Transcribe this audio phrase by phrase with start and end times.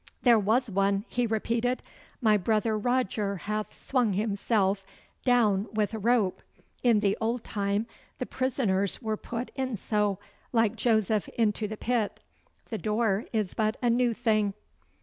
[0.23, 1.83] 'There was one,' he repeated.
[2.21, 4.83] 'My brother Roger hath swung himself
[5.25, 6.41] down wi' a rope.
[6.81, 7.85] In the old time
[8.17, 10.17] the prisoners were put in so,
[10.51, 12.19] like Joseph into the pit.
[12.71, 14.55] The door is but a new thing.